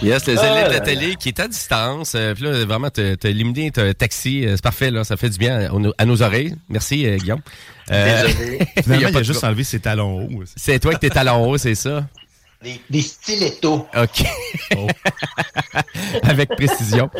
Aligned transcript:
Yes, 0.00 0.26
les 0.26 0.36
aînés 0.38 0.68
de 0.68 0.72
la 0.72 0.80
télé 0.80 1.16
qui 1.16 1.28
est 1.30 1.40
à 1.40 1.48
distance. 1.48 2.12
Euh, 2.14 2.32
puis 2.34 2.44
là, 2.44 2.64
vraiment, 2.64 2.88
t'as 2.88 3.16
éliminé 3.24 3.72
un 3.76 3.92
taxi. 3.92 4.46
euh, 4.46 4.52
C'est 4.54 4.62
parfait, 4.62 4.90
là. 4.92 5.02
Ça 5.02 5.16
fait 5.16 5.28
du 5.28 5.38
bien 5.38 5.58
à, 5.58 5.68
nos- 5.70 5.92
à 5.98 6.04
nos 6.04 6.22
oreilles. 6.22 6.54
Merci, 6.68 7.04
euh, 7.06 7.16
Guillaume. 7.16 7.40
Euh, 7.90 8.26
Désolé. 8.28 8.58
Finalement, 8.82 9.08
il 9.08 9.16
a 9.16 9.22
juste 9.24 9.42
enlevé 9.44 9.64
ses 9.64 9.80
talons 9.80 10.20
hauts. 10.22 10.42
C'est 10.54 10.78
toi 10.78 10.92
qui 10.94 11.00
t'es 11.00 11.10
talon 11.10 11.44
haut, 11.50 11.58
c'est 11.58 11.74
ça? 11.74 12.06
Des, 12.62 12.80
des 12.88 13.00
stilettos. 13.02 13.88
OK. 13.96 14.24
Avec 16.22 16.50
précision. 16.50 17.10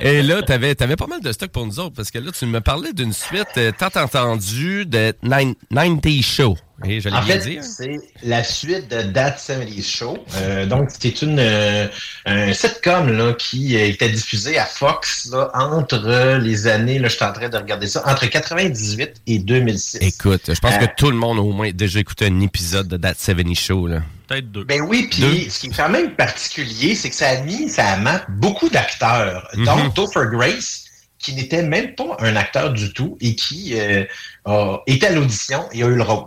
Et 0.00 0.22
là, 0.22 0.42
tu 0.42 0.52
avais, 0.52 0.74
pas 0.74 1.06
mal 1.06 1.20
de 1.20 1.30
stock 1.32 1.50
pour 1.50 1.66
nous 1.66 1.78
autres, 1.78 1.94
parce 1.94 2.10
que 2.10 2.18
là, 2.18 2.30
tu 2.32 2.46
me 2.46 2.60
parlais 2.60 2.92
d'une 2.94 3.12
suite 3.12 3.48
euh, 3.58 3.70
tant 3.78 3.88
entendue 4.00 4.86
de 4.86 5.14
Nine- 5.22 5.54
90 5.70 6.22
Show. 6.22 6.56
Et 6.84 7.00
je 7.00 7.08
l'ai 7.10 7.14
En 7.16 7.22
bien 7.22 7.38
fait, 7.40 7.50
dit. 7.50 7.58
c'est 7.62 8.00
la 8.22 8.42
suite 8.42 8.88
de 8.90 9.02
That 9.12 9.36
70 9.38 9.82
Show. 9.86 10.18
Euh, 10.36 10.64
donc, 10.66 10.88
c'est 10.98 11.20
une 11.22 11.38
euh, 11.38 11.86
un 12.24 12.52
sitcom 12.54 13.12
là, 13.12 13.34
qui 13.34 13.76
était 13.76 14.08
diffusé 14.08 14.58
à 14.58 14.64
Fox 14.64 15.28
là, 15.30 15.50
entre 15.54 16.38
les 16.38 16.66
années, 16.66 16.98
là, 16.98 17.08
je 17.08 17.16
suis 17.16 17.24
en 17.24 17.32
train 17.32 17.48
de 17.50 17.56
regarder 17.56 17.86
ça, 17.86 18.02
entre 18.06 18.26
98 18.26 19.22
et 19.26 19.38
2006. 19.38 19.98
Écoute, 20.00 20.42
je 20.54 20.58
pense 20.60 20.74
Euh, 20.74 20.86
que 20.86 20.94
tout 20.96 21.10
le 21.10 21.16
monde 21.16 21.38
a 21.38 21.42
au 21.42 21.52
moins 21.52 21.70
déjà 21.70 22.00
écouté 22.00 22.26
un 22.26 22.40
épisode 22.40 22.88
de 22.88 22.96
That 22.96 23.14
70 23.18 23.54
Show. 23.54 23.86
Là. 23.86 24.02
Peut-être 24.26 24.50
deux. 24.50 24.64
Ben 24.64 24.80
oui, 24.80 25.08
puis 25.10 25.50
ce 25.50 25.58
qui 25.60 25.66
est 25.66 25.76
quand 25.76 25.88
même 25.90 26.12
particulier, 26.14 26.94
c'est 26.94 27.10
que 27.10 27.16
ça 27.16 27.28
a 27.30 27.40
mis, 27.42 27.68
ça 27.68 27.86
a 27.88 27.96
map 27.98 28.22
beaucoup 28.28 28.68
d'acteurs, 28.70 29.48
Mhm. 29.54 29.64
dont 29.64 29.90
Topher 29.90 30.26
Grace, 30.30 30.84
qui 31.18 31.34
n'était 31.34 31.62
même 31.62 31.94
pas 31.94 32.16
un 32.20 32.34
acteur 32.36 32.72
du 32.72 32.92
tout 32.94 33.18
et 33.20 33.34
qui 33.34 33.74
euh, 33.78 34.04
a 34.46 34.78
été 34.86 35.08
à 35.08 35.10
l'audition 35.12 35.64
et 35.72 35.82
a 35.82 35.86
eu 35.86 35.94
le 35.96 36.02
rôle, 36.02 36.24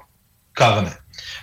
carrément. 0.56 0.90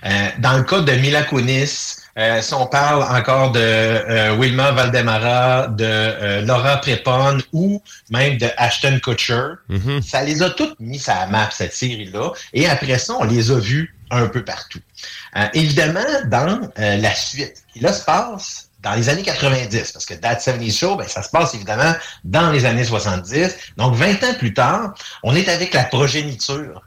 Euh, 0.05 0.29
dans 0.39 0.57
le 0.57 0.65
cas 0.65 0.81
de 0.81 0.93
Mila 0.93 1.23
Kunis, 1.25 1.97
euh, 2.19 2.41
si 2.43 2.55
on 2.55 2.67
parle 2.67 3.03
encore 3.03 3.53
de 3.53 3.61
euh, 3.61 4.35
Wilma 4.37 4.73
Valdemara, 4.73 5.69
de 5.69 5.85
euh, 5.85 6.41
Laura 6.43 6.79
Prepon 6.79 7.39
ou 7.53 7.83
même 8.11 8.37
de 8.39 8.49
Ashton 8.57 8.99
Kutcher, 9.03 9.43
Mhm. 9.69 10.03
ça 10.03 10.23
les 10.23 10.43
a 10.43 10.51
toutes 10.51 10.79
mis 10.81 11.03
à 11.07 11.21
la 11.21 11.27
map, 11.27 11.49
cette 11.53 11.75
série-là. 11.75 12.31
Et 12.53 12.69
après 12.69 12.99
ça, 12.99 13.15
on 13.19 13.25
les 13.25 13.51
a 13.51 13.59
vus 13.59 13.95
un 14.11 14.27
peu 14.27 14.45
partout. 14.45 14.81
Euh, 15.37 15.47
évidemment, 15.55 16.01
dans 16.27 16.61
euh, 16.79 16.97
la 16.97 17.15
suite, 17.15 17.63
qui 17.73 17.81
là 17.81 17.93
se 17.93 18.05
passe 18.05 18.69
dans 18.83 18.95
les 18.95 19.09
années 19.11 19.23
90, 19.23 19.93
parce 19.93 20.07
que 20.07 20.15
That 20.15 20.41
70 20.41 20.77
Show, 20.79 20.97
ben, 20.97 21.07
ça 21.07 21.23
se 21.23 21.29
passe 21.31 21.55
évidemment 21.55 21.95
dans 22.25 22.51
les 22.51 22.65
années 22.65 22.85
70. 22.85 23.55
Donc, 23.77 23.95
20 23.95 24.25
ans 24.25 24.35
plus 24.39 24.55
tard, 24.55 24.95
on 25.23 25.35
est 25.37 25.49
avec 25.49 25.75
la 25.75 25.85
progéniture. 25.85 26.83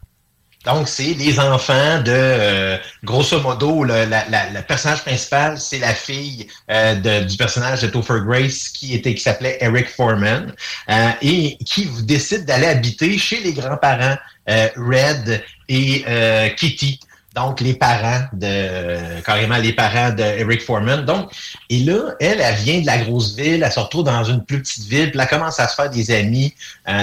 Donc, 0.66 0.88
c'est 0.88 1.14
les 1.16 1.40
enfants 1.40 2.02
de, 2.02 2.12
euh, 2.12 2.78
grosso 3.04 3.40
modo, 3.42 3.84
le, 3.84 4.06
la, 4.06 4.24
la- 4.30 4.62
personnage 4.62 5.02
principal, 5.02 5.60
c'est 5.60 5.80
la 5.80 5.94
fille 5.94 6.48
euh, 6.72 6.96
de- 6.96 7.26
du 7.28 7.36
personnage 7.36 7.82
de 7.82 7.88
Topher 7.88 8.22
Grace 8.26 8.70
qui 8.70 8.94
était 8.94 9.14
qui 9.14 9.22
s'appelait 9.22 9.58
Eric 9.60 9.90
Foreman 9.90 10.54
euh, 10.90 11.10
et 11.22 11.58
qui 11.66 11.90
décide 12.04 12.46
d'aller 12.46 12.68
habiter 12.68 13.18
chez 13.18 13.42
les 13.42 13.52
grands-parents 13.54 14.16
euh, 14.50 14.70
Red 14.78 15.44
et 15.68 16.54
Kitty. 16.56 17.00
Donc, 17.36 17.60
les 17.62 17.74
parents 17.74 18.22
de, 18.32 19.20
carrément 19.22 19.58
les 19.58 19.74
parents 19.74 20.12
de 20.12 20.60
Foreman. 20.60 21.04
Donc, 21.04 21.32
et 21.70 21.80
là, 21.80 22.14
elle, 22.20 22.40
elle 22.40 22.56
vient 22.56 22.80
de 22.80 22.86
la 22.86 23.00
grosse 23.00 23.36
ville, 23.36 23.64
elle 23.64 23.72
se 23.72 23.80
retrouve 23.80 24.04
dans 24.04 24.24
une 24.24 24.46
plus 24.46 24.62
petite 24.62 24.86
ville, 24.86 25.10
puis 25.12 25.20
elle 25.20 25.28
commence 25.28 25.60
à 25.60 25.68
se 25.68 25.76
faire 25.76 25.90
des 25.90 26.12
amis. 26.12 26.54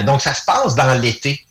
Donc, 0.05 0.21
ça 0.21 0.33
se 0.33 0.45
passe 0.45 0.73
dans 0.75 0.93
l'été. 0.99 1.45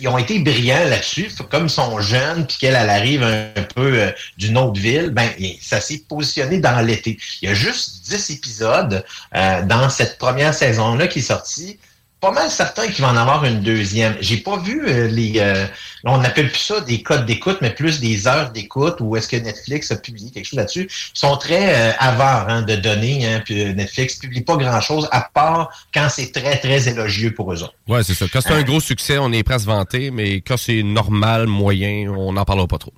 Ils 0.00 0.08
ont 0.08 0.18
été 0.18 0.38
brillants 0.40 0.84
là-dessus. 0.84 1.30
Comme 1.50 1.64
ils 1.64 1.70
sont 1.70 2.00
jeunes, 2.00 2.46
puis 2.46 2.58
qu'elle 2.58 2.74
elle 2.74 2.90
arrive 2.90 3.22
un 3.22 3.62
peu 3.74 4.00
euh, 4.00 4.10
d'une 4.36 4.58
autre 4.58 4.80
ville, 4.80 5.10
ben 5.10 5.28
ça 5.60 5.80
s'est 5.80 6.02
positionné 6.06 6.58
dans 6.58 6.80
l'été. 6.80 7.18
Il 7.40 7.48
y 7.48 7.52
a 7.52 7.54
juste 7.54 8.04
10 8.08 8.30
épisodes 8.30 9.04
euh, 9.34 9.62
dans 9.62 9.88
cette 9.88 10.18
première 10.18 10.54
saison-là 10.54 11.06
qui 11.06 11.20
est 11.20 11.22
sortie. 11.22 11.78
Pas 12.20 12.32
mal 12.32 12.50
certain 12.50 12.86
qu'il 12.88 13.02
va 13.02 13.10
en 13.12 13.16
avoir 13.16 13.46
une 13.46 13.60
deuxième. 13.62 14.14
J'ai 14.20 14.36
pas 14.36 14.58
vu 14.58 14.86
euh, 14.86 15.08
les. 15.08 15.34
euh, 15.38 15.66
on 16.04 16.18
n'appelle 16.18 16.48
plus 16.50 16.58
ça 16.60 16.80
des 16.82 17.02
codes 17.02 17.24
d'écoute, 17.24 17.56
mais 17.62 17.70
plus 17.70 17.98
des 17.98 18.26
heures 18.28 18.50
d'écoute. 18.50 18.96
Ou 19.00 19.16
est-ce 19.16 19.26
que 19.26 19.36
Netflix 19.36 19.90
a 19.90 19.96
publié 19.96 20.30
quelque 20.30 20.44
chose 20.44 20.58
là-dessus 20.58 20.90
Ils 21.14 21.18
sont 21.18 21.36
très 21.38 21.74
euh, 21.74 21.92
avares 21.98 22.48
hein, 22.50 22.60
de 22.60 22.76
données. 22.76 23.26
Hein, 23.26 23.40
puis 23.42 23.62
euh, 23.62 23.72
Netflix 23.72 24.16
publie 24.16 24.42
pas 24.42 24.56
grand-chose 24.56 25.08
à 25.12 25.22
part 25.32 25.70
quand 25.94 26.08
c'est 26.10 26.30
très 26.30 26.58
très 26.58 26.88
élogieux 26.88 27.32
pour 27.32 27.52
eux 27.54 27.62
autres. 27.62 27.72
Ouais, 27.88 28.02
c'est 28.04 28.12
ça. 28.14 28.26
Quand 28.30 28.42
c'est 28.42 28.52
un 28.52 28.62
gros 28.64 28.80
succès, 28.80 29.16
on 29.16 29.32
est 29.32 29.42
prêt 29.42 29.54
à 29.54 29.58
se 29.58 29.66
vanter, 29.66 30.10
mais 30.10 30.42
quand 30.42 30.58
c'est 30.58 30.82
normal, 30.82 31.46
moyen, 31.46 32.10
on 32.14 32.34
n'en 32.34 32.44
parlera 32.44 32.66
pas 32.68 32.78
trop. 32.78 32.92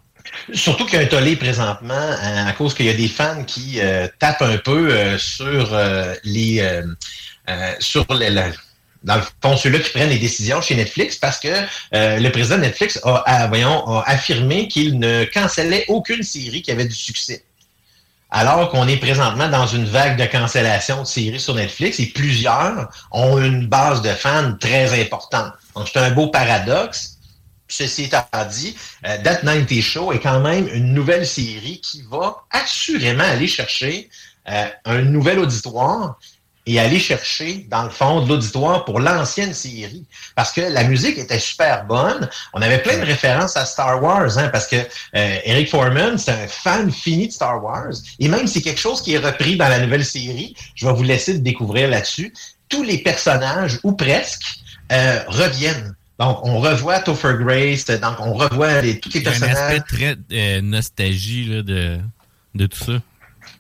Surtout 0.53 0.85
qu'il 0.85 0.95
y 0.99 1.03
a 1.03 1.05
un 1.05 1.09
tollé 1.09 1.37
présentement 1.37 1.95
euh, 1.95 2.47
à 2.49 2.53
cause 2.55 2.75
qu'il 2.75 2.87
y 2.87 2.91
a 2.91 2.95
des 2.95 3.09
fans 3.09 3.45
qui 3.45 3.79
tapent 4.19 4.43
un 4.43 4.57
peu 4.59 5.17
sur 5.19 5.77
les 6.25 6.63
sur 7.79 8.07
les, 8.15 8.31
la- 8.31 8.51
dans 9.05 9.17
le 9.17 9.23
fond 9.43 9.57
ceux-là 9.57 9.79
qui 9.79 9.91
prennent 9.91 10.11
les 10.11 10.19
décisions 10.19 10.61
chez 10.61 10.75
Netflix 10.75 11.17
parce 11.17 11.39
que 11.39 11.49
euh, 11.95 12.19
le 12.19 12.31
président 12.31 12.57
de 12.57 12.63
Netflix 12.63 13.01
a, 13.05 13.51
affirmé 14.07 14.69
qu'il 14.69 14.99
ne 14.99 15.25
cancellait 15.25 15.85
aucune 15.89 16.23
série 16.23 16.63
qui 16.63 16.71
avait 16.71 16.85
du 16.85 16.95
succès. 16.95 17.45
alors 18.31 18.71
qu'on 18.71 18.89
est 18.89 18.97
présentement 18.97 19.49
dans 19.49 19.67
une 19.67 19.85
vague 19.85 20.19
de 20.19 20.25
cancellation 20.27 21.03
de 21.03 21.07
séries 21.07 21.41
sur 21.41 21.55
Netflix 21.55 22.01
et 22.01 22.07
plusieurs 22.07 22.89
ont 23.11 23.39
une 23.39 23.67
base 23.67 24.03
de 24.03 24.11
fans 24.11 24.55
très 24.59 25.01
importante. 25.01 25.53
Donc, 25.75 25.89
c'est 25.93 25.99
un 25.99 26.11
beau 26.11 26.29
paradoxe. 26.29 27.19
Ceci 27.69 28.05
étant 28.05 28.25
dit, 28.51 28.77
euh, 29.07 29.17
That 29.23 29.37
90 29.37 29.83
Show 29.83 30.13
est 30.13 30.21
quand 30.21 30.41
même 30.41 30.69
une 30.69 30.93
nouvelle 30.93 31.27
série 31.27 31.81
qui 31.81 32.03
va 32.11 32.37
assurément 32.51 33.25
aller 33.25 33.49
chercher 33.49 34.11
euh, 34.49 34.67
un 34.85 35.03
nouvel 35.03 35.39
auditoire 35.39 36.19
et 36.65 36.79
aller 36.79 37.01
chercher, 37.01 37.67
dans 37.69 37.83
le 37.83 37.91
fond, 37.91 38.25
de 38.25 38.29
l'auditoire 38.29 38.85
pour 38.85 39.01
l'ancienne 39.01 39.53
série. 39.53 40.05
Parce 40.37 40.53
que 40.53 40.61
la 40.61 40.85
musique 40.85 41.19
était 41.19 41.39
super 41.39 41.85
bonne. 41.87 42.29
On 42.53 42.63
avait 42.63 42.79
plein 42.79 42.99
de 42.99 43.05
références 43.05 43.57
à 43.57 43.65
Star 43.65 44.01
Wars, 44.03 44.39
hein, 44.39 44.49
parce 44.49 44.69
que 44.69 44.77
euh, 44.77 45.37
Eric 45.45 45.69
Foreman, 45.71 46.19
c'est 46.19 46.31
un 46.31 46.47
fan 46.47 46.91
fini 46.93 47.27
de 47.29 47.33
Star 47.33 47.63
Wars. 47.63 47.93
Et 48.21 48.29
même 48.29 48.47
si 48.47 48.55
c'est 48.55 48.63
quelque 48.63 48.81
chose 48.81 49.03
qui 49.03 49.15
est 49.15 49.19
repris 49.19 49.57
dans 49.57 49.69
la 49.69 49.81
nouvelle 49.81 50.05
série, 50.05 50.55
je 50.77 50.87
vais 50.87 50.93
vous 50.93 51.03
laisser 51.03 51.33
le 51.33 51.41
découvrir 51.41 51.89
là-dessus. 51.89 52.33
Tous 52.69 52.85
les 52.85 52.99
personnages, 52.99 53.81
ou 53.83 53.93
presque, 53.93 54.61
euh, 54.93 55.19
reviennent. 55.27 55.97
Donc, 56.21 56.47
on 56.47 56.61
revoit 56.61 57.01
Topher 57.01 57.35
Grace, 57.41 57.87
donc 57.87 58.21
on 58.21 58.35
revoit 58.35 58.81
les, 58.83 59.01
tous 59.01 59.13
les 59.15 59.23
personnages. 59.23 59.57
un 59.57 59.61
aspect 59.61 59.81
très 59.81 60.17
euh, 60.33 60.61
nostalgie 60.61 61.47
là, 61.47 61.63
de, 61.63 61.99
de 62.55 62.67
tout 62.67 62.85
ça. 62.85 62.93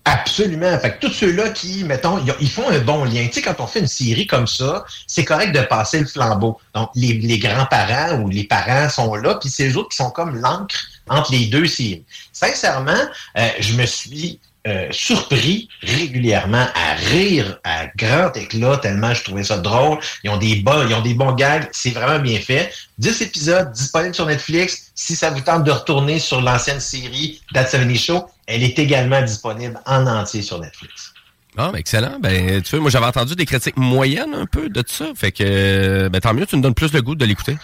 Absolument. 0.05 0.77
Fait 0.81 0.95
que 0.95 1.07
tous 1.07 1.13
ceux-là 1.13 1.51
qui, 1.51 1.85
mettons, 1.85 2.19
ils 2.41 2.51
font 2.51 2.69
un 2.69 2.81
bon 2.81 3.05
lien. 3.05 3.27
Tu 3.27 3.35
sais, 3.35 3.43
quand 3.43 3.61
on 3.61 3.69
fait 3.69 3.79
une 3.79 3.87
série 3.87 4.27
comme 4.27 4.49
ça, 4.49 4.85
c'est 5.07 5.25
correct 5.25 5.55
de 5.55 5.61
passer 5.61 6.01
le 6.01 6.07
flambeau. 6.07 6.59
Donc, 6.75 6.91
les, 6.97 7.39
grands-parents 7.39 8.19
ou 8.21 8.29
les 8.29 8.45
parents 8.45 8.89
sont 8.89 9.15
là, 9.15 9.37
puis 9.37 9.49
c'est 9.49 9.69
eux 9.69 9.77
autres 9.77 9.91
qui 9.91 9.97
sont 9.97 10.11
comme 10.11 10.41
l'encre 10.41 10.77
entre 11.09 11.31
les 11.31 11.47
deux 11.47 11.67
séries. 11.67 12.05
Sincèrement, 12.33 13.01
euh, 13.39 13.49
je 13.61 13.75
me 13.75 13.87
suis 13.87 14.41
euh, 14.67 14.87
surpris 14.93 15.69
régulièrement 15.83 16.67
à 16.75 16.95
rire 16.95 17.59
à 17.65 17.87
grand 17.97 18.31
éclat 18.37 18.77
tellement 18.77 19.13
je 19.13 19.25
trouvais 19.25 19.43
ça 19.43 19.59
drôle. 19.59 19.99
Ils 20.23 20.31
ont 20.31 20.37
des 20.37 20.57
bons, 20.57 20.87
ils 20.89 20.95
ont 20.95 21.03
des 21.03 21.15
bons 21.15 21.33
gags, 21.33 21.69
c'est 21.73 21.91
vraiment 21.91 22.21
bien 22.21 22.39
fait. 22.39 22.73
10 22.99 23.23
épisodes 23.23 23.73
disponibles 23.73 24.15
sur 24.15 24.27
Netflix. 24.27 24.93
Si 24.95 25.17
ça 25.17 25.31
vous 25.31 25.41
tente 25.41 25.65
de 25.65 25.73
retourner 25.73 26.21
sur 26.21 26.41
l'ancienne 26.41 26.79
série 26.79 27.43
That 27.55 27.67
70 27.67 27.99
Show, 27.99 28.25
elle 28.47 28.63
est 28.63 28.79
également 28.79 29.21
disponible 29.23 29.81
en 29.85 30.07
entier 30.07 30.43
sur 30.43 30.61
Netflix. 30.61 31.13
Ah, 31.57 31.73
excellent. 31.77 32.19
Ben, 32.21 32.63
tu 32.63 32.71
vois, 32.71 32.81
moi, 32.81 32.91
j'avais 32.91 33.07
entendu 33.07 33.35
des 33.35 33.45
critiques 33.45 33.77
moyennes 33.77 34.35
un 34.35 34.47
peu 34.47 34.69
de 34.71 34.83
ça. 34.87 35.07
Fait 35.15 35.33
que, 35.33 36.09
ben, 36.09 36.21
tant 36.21 36.33
mieux, 36.33 36.47
tu 36.47 36.57
me 36.57 36.63
donnes 36.63 36.75
plus 36.75 36.93
le 36.93 37.03
goût 37.03 37.15
de 37.15 37.25
l'écouter 37.25 37.57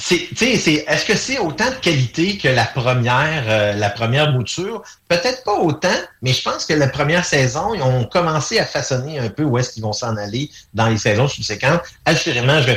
c'est, 0.00 0.84
est-ce 0.88 1.04
que 1.04 1.16
c'est 1.16 1.38
autant 1.38 1.68
de 1.70 1.76
qualité 1.76 2.38
que 2.38 2.48
la 2.48 2.64
première, 2.64 3.44
euh, 3.48 3.74
la 3.74 3.90
première 3.90 4.32
mouture? 4.32 4.82
Peut-être 5.08 5.44
pas 5.44 5.54
autant, 5.54 5.88
mais 6.22 6.32
je 6.32 6.42
pense 6.42 6.64
que 6.64 6.72
la 6.72 6.88
première 6.88 7.24
saison, 7.24 7.74
ils 7.74 7.82
ont 7.82 8.04
commencé 8.04 8.58
à 8.58 8.64
façonner 8.64 9.18
un 9.18 9.28
peu 9.28 9.44
où 9.44 9.58
est-ce 9.58 9.72
qu'ils 9.72 9.82
vont 9.82 9.92
s'en 9.92 10.16
aller 10.16 10.50
dans 10.72 10.88
les 10.88 10.96
saisons 10.96 11.28
subséquentes. 11.28 11.82
Assurément, 12.06 12.60
je 12.62 12.66
vais, 12.66 12.76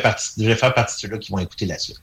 faire 0.55 0.73
partie 0.73 0.95
de 0.95 1.01
ceux-là 1.01 1.17
qui 1.17 1.31
vont 1.31 1.39
écouter 1.39 1.65
la 1.65 1.79
suite. 1.79 2.01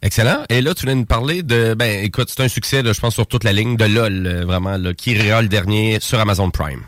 Excellent. 0.00 0.44
Et 0.48 0.62
là, 0.62 0.74
tu 0.74 0.86
viens 0.86 0.96
de 0.96 1.04
parler 1.04 1.42
de, 1.42 1.74
ben, 1.74 2.02
écoute, 2.02 2.28
c'est 2.34 2.42
un 2.42 2.48
succès, 2.48 2.82
je 2.84 3.00
pense, 3.00 3.14
sur 3.14 3.26
toute 3.26 3.44
la 3.44 3.52
ligne 3.52 3.76
de 3.76 3.84
LOL, 3.84 4.26
euh, 4.26 4.44
vraiment, 4.44 4.76
là, 4.76 4.94
qui 4.94 5.14
le 5.14 5.46
dernier 5.48 6.00
sur 6.00 6.18
Amazon 6.18 6.50
Prime. 6.50 6.82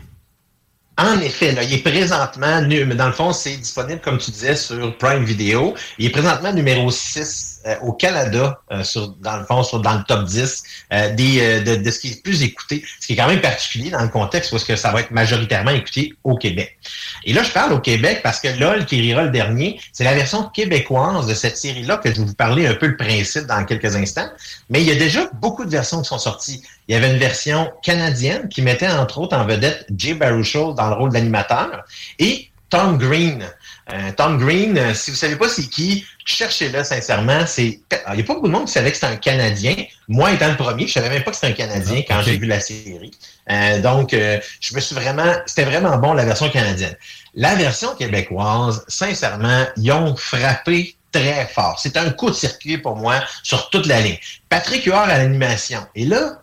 En 0.97 1.19
effet, 1.19 1.51
là, 1.51 1.63
il 1.63 1.73
est 1.73 1.83
présentement, 1.83 2.61
mais 2.67 2.95
dans 2.95 3.07
le 3.07 3.13
fond, 3.13 3.33
c'est 3.33 3.57
disponible, 3.57 3.99
comme 3.99 4.17
tu 4.17 4.31
disais, 4.31 4.55
sur 4.55 4.97
Prime 4.97 5.25
Video. 5.25 5.73
Il 5.97 6.05
est 6.05 6.09
présentement 6.09 6.53
numéro 6.53 6.89
6 6.89 7.54
euh, 7.65 7.75
au 7.81 7.93
Canada, 7.93 8.59
euh, 8.71 8.83
sur, 8.83 9.07
dans 9.21 9.37
le 9.37 9.43
fond, 9.43 9.63
sur, 9.63 9.79
dans 9.79 9.95
le 9.95 10.03
top 10.03 10.25
10 10.25 10.63
euh, 10.93 11.15
des, 11.15 11.61
de, 11.61 11.75
de, 11.77 11.91
ce 11.91 11.99
qui 11.99 12.09
est 12.09 12.23
plus 12.23 12.43
écouté, 12.43 12.83
ce 12.99 13.07
qui 13.07 13.13
est 13.13 13.15
quand 13.15 13.27
même 13.27 13.41
particulier 13.41 13.89
dans 13.89 14.03
le 14.03 14.09
contexte 14.09 14.51
parce 14.51 14.63
que 14.63 14.75
ça 14.75 14.91
va 14.91 14.99
être 14.99 15.09
majoritairement 15.09 15.71
écouté 15.71 16.13
au 16.23 16.35
Québec. 16.35 16.77
Et 17.23 17.33
là, 17.33 17.41
je 17.41 17.51
parle 17.51 17.73
au 17.73 17.79
Québec 17.79 18.21
parce 18.21 18.39
que 18.39 18.49
LOL, 18.59 18.85
qui 18.85 19.01
rira 19.01 19.23
le 19.23 19.31
dernier, 19.31 19.79
c'est 19.93 20.03
la 20.03 20.13
version 20.13 20.47
québécoise 20.49 21.25
de 21.25 21.33
cette 21.33 21.57
série-là 21.57 21.97
que 21.97 22.13
je 22.13 22.19
vais 22.19 22.27
vous 22.27 22.35
parler 22.35 22.67
un 22.67 22.75
peu 22.75 22.85
le 22.85 22.97
principe 22.97 23.47
dans 23.47 23.65
quelques 23.65 23.95
instants. 23.95 24.29
Mais 24.69 24.81
il 24.81 24.87
y 24.87 24.91
a 24.91 24.95
déjà 24.95 25.27
beaucoup 25.33 25.65
de 25.65 25.71
versions 25.71 26.03
qui 26.03 26.09
sont 26.09 26.19
sorties. 26.19 26.61
Il 26.87 26.93
y 26.93 26.95
avait 26.95 27.11
une 27.11 27.17
version 27.17 27.71
canadienne 27.81 28.47
qui 28.47 28.61
mettait 28.61 28.89
entre 28.89 29.17
autres 29.17 29.35
en 29.35 29.43
vedette 29.43 29.87
Jay 29.97 30.13
Baruchel 30.13 30.75
dans 30.75 30.89
le 30.89 30.93
rôle 30.93 31.11
d'animateur 31.11 31.83
et 32.19 32.51
Tom 32.69 32.97
Green. 32.97 33.43
Euh, 33.93 34.11
Tom 34.17 34.37
Green, 34.39 34.77
euh, 34.77 34.93
si 34.95 35.11
vous 35.11 35.17
savez 35.17 35.35
pas 35.35 35.47
c'est 35.47 35.69
qui, 35.69 36.05
cherchez-le 36.25 36.83
sincèrement. 36.83 37.45
C'est, 37.45 37.65
il 37.65 38.15
n'y 38.15 38.21
a 38.21 38.23
pas 38.23 38.33
beaucoup 38.33 38.47
de 38.47 38.51
monde 38.53 38.65
qui 38.65 38.71
savait 38.71 38.89
que 38.89 38.97
c'était 38.97 39.13
un 39.13 39.17
Canadien. 39.17 39.75
Moi 40.07 40.31
étant 40.31 40.49
le 40.49 40.57
premier, 40.57 40.87
je 40.87 40.93
savais 40.93 41.09
même 41.09 41.23
pas 41.23 41.31
que 41.31 41.37
c'était 41.37 41.47
un 41.47 41.67
Canadien 41.67 42.01
quand 42.07 42.21
j'ai 42.21 42.37
vu 42.37 42.47
la 42.47 42.59
série. 42.59 43.11
Euh, 43.51 43.79
donc, 43.81 44.09
je 44.11 44.75
me 44.75 44.79
suis 44.79 44.95
vraiment, 44.95 45.31
c'était 45.45 45.65
vraiment 45.65 45.97
bon 45.97 46.13
la 46.13 46.25
version 46.25 46.49
canadienne. 46.49 46.95
La 47.35 47.53
version 47.53 47.93
québécoise, 47.95 48.83
sincèrement, 48.87 49.65
ils 49.77 49.91
ont 49.91 50.15
frappé 50.15 50.95
très 51.11 51.45
fort. 51.45 51.79
C'est 51.79 51.95
un 51.97 52.09
coup 52.09 52.29
de 52.29 52.35
circuit 52.35 52.77
pour 52.77 52.95
moi 52.95 53.23
sur 53.43 53.69
toute 53.69 53.85
la 53.85 54.01
ligne. 54.01 54.17
Patrick 54.49 54.85
Huard 54.85 55.09
à 55.09 55.17
l'animation. 55.19 55.85
Et 55.93 56.05
là, 56.05 56.41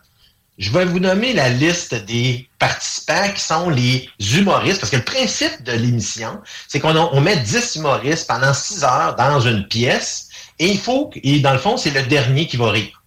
je 0.62 0.70
vais 0.70 0.84
vous 0.84 1.00
nommer 1.00 1.32
la 1.32 1.48
liste 1.48 1.92
des 2.04 2.48
participants 2.60 3.32
qui 3.34 3.40
sont 3.40 3.68
les 3.68 4.08
humoristes, 4.36 4.78
parce 4.78 4.92
que 4.92 4.96
le 4.96 5.02
principe 5.02 5.64
de 5.64 5.72
l'émission, 5.72 6.40
c'est 6.68 6.78
qu'on 6.78 6.96
on 6.96 7.20
met 7.20 7.36
10 7.36 7.76
humoristes 7.76 8.28
pendant 8.28 8.54
6 8.54 8.84
heures 8.84 9.16
dans 9.16 9.40
une 9.40 9.66
pièce, 9.66 10.28
et 10.60 10.68
il 10.68 10.78
faut, 10.78 11.10
et 11.16 11.40
dans 11.40 11.52
le 11.52 11.58
fond, 11.58 11.76
c'est 11.76 11.90
le 11.90 12.02
dernier 12.04 12.46
qui 12.46 12.56
va 12.56 12.70
rire, 12.70 13.02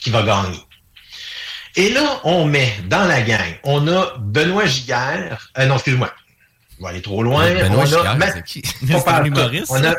qui 0.00 0.10
va 0.10 0.22
gagner. 0.22 0.60
Et 1.74 1.90
là, 1.90 2.20
on 2.22 2.44
met 2.44 2.72
dans 2.88 3.04
la 3.04 3.20
gang, 3.22 3.58
on 3.64 3.88
a 3.88 4.14
Benoît 4.20 4.66
Giguère, 4.66 5.50
euh, 5.58 5.66
non, 5.66 5.74
excuse-moi, 5.74 6.12
je 6.78 6.84
vais 6.84 6.90
aller 6.90 7.02
trop 7.02 7.24
loin. 7.24 7.52
Benoît 7.52 7.84
on, 7.84 8.06
a 8.06 8.14
on 9.70 9.84
a 9.84 9.94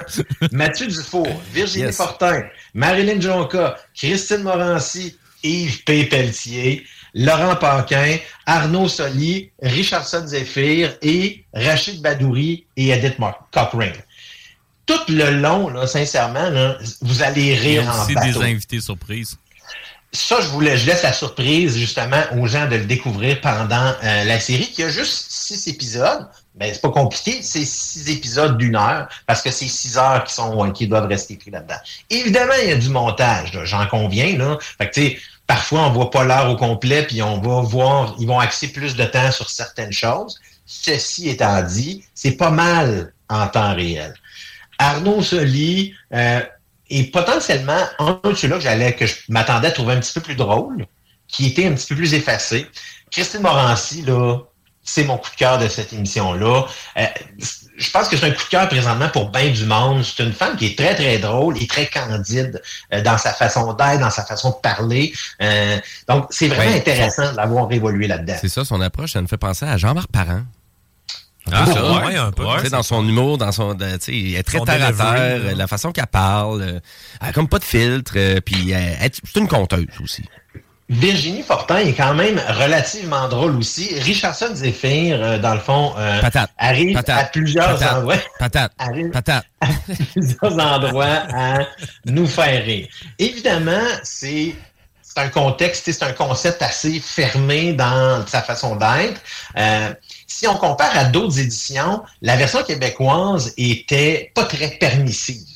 Mathieu 0.53 0.87
Dufour, 0.87 1.27
Virginie 1.51 1.91
Fortin, 1.91 2.43
Marilyn 2.73 3.19
Jonca, 3.19 3.75
Christine 3.93 4.43
Morancy, 4.43 5.17
Yves 5.43 5.83
P. 5.83 6.05
Pelletier, 6.05 6.85
Laurent 7.13 7.55
Paquin, 7.55 8.17
Arnaud 8.45 8.87
Soli, 8.87 9.51
Richardson 9.61 10.25
Zephyr 10.25 10.95
et 11.01 11.43
Rachid 11.53 12.01
Badouri 12.01 12.65
et 12.75 12.89
Edith 12.89 13.17
Cochrane. 13.51 13.93
Tout 14.85 14.99
le 15.09 15.31
long, 15.31 15.69
là, 15.69 15.87
sincèrement, 15.87 16.75
vous 17.01 17.23
allez 17.23 17.55
rire 17.55 17.83
en 17.83 18.13
bateau. 18.13 18.19
C'est 18.33 18.39
des 18.39 18.45
invités 18.45 18.81
surprises. 18.81 19.37
Ça, 20.11 20.41
je 20.41 20.47
voulais, 20.47 20.77
je 20.77 20.85
laisse 20.85 21.01
la 21.01 21.13
surprise 21.13 21.75
justement 21.75 22.21
aux 22.37 22.45
gens 22.45 22.67
de 22.67 22.75
le 22.75 22.85
découvrir 22.85 23.41
pendant 23.41 23.93
euh, 24.03 24.23
la 24.25 24.39
série 24.39 24.67
qui 24.67 24.83
a 24.83 24.89
juste 24.89 25.31
six 25.31 25.67
épisodes. 25.67 26.27
Mais 26.55 26.71
c'est 26.71 26.81
pas 26.81 26.91
compliqué, 26.91 27.41
c'est 27.41 27.65
six 27.65 28.09
épisodes 28.09 28.57
d'une 28.59 28.75
heure 28.75 29.07
parce 29.25 29.41
que 29.41 29.49
c'est 29.49 29.67
six 29.67 29.97
heures 29.97 30.23
qui 30.23 30.33
sont 30.35 30.71
qui 30.71 30.87
doivent 30.87 31.07
rester 31.07 31.35
pris 31.35 31.49
là-dedans. 31.49 31.79
Évidemment, 32.11 32.53
il 32.61 32.69
y 32.69 32.71
a 32.73 32.75
du 32.75 32.89
montage, 32.89 33.59
j'en 33.63 33.87
conviens 33.87 34.37
là. 34.37 34.59
Fait 34.77 34.87
que 34.87 34.93
tu 34.93 35.01
sais, 35.01 35.19
Parfois, 35.47 35.81
on 35.81 35.91
voit 35.91 36.09
pas 36.09 36.23
l'heure 36.23 36.49
au 36.49 36.55
complet, 36.55 37.05
puis 37.05 37.21
on 37.21 37.39
va 37.39 37.61
voir, 37.61 38.15
ils 38.19 38.27
vont 38.27 38.39
axer 38.39 38.69
plus 38.71 38.95
de 38.95 39.03
temps 39.03 39.31
sur 39.31 39.49
certaines 39.49 39.91
choses. 39.91 40.39
Ceci 40.65 41.29
étant 41.29 41.61
dit, 41.63 42.05
c'est 42.15 42.37
pas 42.37 42.49
mal 42.49 43.13
en 43.29 43.47
temps 43.47 43.75
réel. 43.75 44.13
Arnaud 44.79 45.21
Soli 45.21 45.93
euh, 46.13 46.41
est 46.89 47.11
potentiellement 47.11 47.81
un 47.99 48.19
de 48.23 48.33
ceux-là 48.33 48.55
que 48.57 48.63
j'allais, 48.63 48.95
que 48.95 49.05
je 49.05 49.15
m'attendais 49.29 49.67
à 49.67 49.71
trouver 49.71 49.93
un 49.93 49.99
petit 49.99 50.13
peu 50.13 50.21
plus 50.21 50.35
drôle, 50.35 50.85
qui 51.27 51.47
était 51.47 51.67
un 51.67 51.73
petit 51.73 51.87
peu 51.87 51.95
plus 51.95 52.13
effacé. 52.13 52.67
Christine 53.11 53.41
Morancy, 53.41 54.01
là, 54.03 54.39
c'est 54.83 55.05
mon 55.05 55.17
coup 55.17 55.29
de 55.31 55.35
cœur 55.35 55.57
de 55.57 55.67
cette 55.67 55.93
émission-là. 55.93 56.65
Euh, 56.97 57.05
je 57.77 57.89
pense 57.89 58.07
que 58.07 58.17
c'est 58.17 58.25
un 58.25 58.31
coup 58.31 58.43
de 58.43 58.49
cœur 58.49 58.67
présentement 58.67 59.09
pour 59.09 59.29
bien 59.29 59.49
du 59.49 59.65
monde. 59.65 60.03
C'est 60.03 60.23
une 60.23 60.33
femme 60.33 60.57
qui 60.57 60.67
est 60.67 60.77
très, 60.77 60.93
très 60.93 61.17
drôle 61.17 61.57
et 61.61 61.67
très 61.67 61.87
candide 61.87 62.61
euh, 62.93 63.01
dans 63.01 63.17
sa 63.17 63.33
façon 63.33 63.73
d'être, 63.73 63.99
dans 63.99 64.09
sa 64.09 64.25
façon 64.25 64.51
de 64.51 64.55
parler. 64.55 65.13
Euh, 65.41 65.77
donc, 66.07 66.27
c'est 66.29 66.47
vraiment 66.49 66.75
intéressant 66.75 67.31
de 67.31 67.37
l'avoir 67.37 67.71
évolué 67.71 68.07
là-dedans. 68.07 68.35
C'est 68.39 68.49
ça, 68.49 68.65
son 68.65 68.81
approche, 68.81 69.13
ça 69.13 69.21
me 69.21 69.27
fait 69.27 69.37
penser 69.37 69.65
à 69.65 69.77
Jean-Marc 69.77 70.11
Parent. 70.11 70.41
Ah, 71.51 71.65
ça, 71.65 72.05
ouais, 72.05 72.15
un 72.15 72.31
peu. 72.31 72.45
dans 72.69 72.83
son 72.83 73.05
humour, 73.05 73.37
dans 73.37 73.51
son, 73.51 73.77
elle 73.77 73.99
est 74.15 74.43
très 74.43 74.61
terre 74.61 74.85
à 74.85 74.93
terre, 74.93 75.55
la 75.57 75.67
façon 75.67 75.91
qu'elle 75.91 76.07
parle, 76.07 76.81
elle 77.21 77.27
a 77.27 77.33
comme 77.33 77.49
pas 77.49 77.59
de 77.59 77.65
filtre, 77.65 78.13
puis 78.39 78.73
c'est 78.73 79.39
une 79.39 79.49
conteuse 79.49 79.87
aussi. 80.01 80.23
Virginie 80.93 81.41
Fortin 81.43 81.77
est 81.77 81.93
quand 81.93 82.13
même 82.13 82.39
relativement 82.47 83.27
drôle 83.27 83.57
aussi. 83.57 83.99
Richardson 83.99 84.53
Zephyr, 84.53 85.21
euh, 85.21 85.39
dans 85.39 85.55
le 85.55 85.59
fond, 85.59 85.93
euh, 85.97 86.21
arrive 86.57 86.97
à 87.07 87.23
plusieurs 87.25 87.81
endroits. 87.95 88.15
arrive 88.77 89.11
à 89.15 89.67
plusieurs 90.13 90.59
endroits 90.59 91.23
à 91.33 91.59
nous 92.05 92.27
faire 92.27 92.63
rire. 92.63 92.87
Évidemment, 93.17 93.87
c'est 94.03 94.55
un 95.15 95.29
contexte, 95.29 95.91
c'est 95.91 96.03
un 96.03 96.13
concept 96.13 96.61
assez 96.61 96.99
fermé 96.99 97.73
dans 97.73 98.25
sa 98.27 98.41
façon 98.41 98.75
d'être. 98.75 99.21
Euh, 99.57 99.93
si 100.27 100.47
on 100.47 100.55
compare 100.55 100.97
à 100.97 101.05
d'autres 101.05 101.39
éditions, 101.39 102.03
la 102.21 102.35
version 102.35 102.63
québécoise 102.63 103.53
était 103.57 104.31
pas 104.33 104.45
très 104.45 104.69
permissive. 104.69 105.52